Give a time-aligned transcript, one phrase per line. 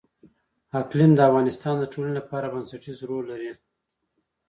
[0.81, 3.51] اقلیم د افغانستان د ټولنې لپاره بنسټيز رول لري.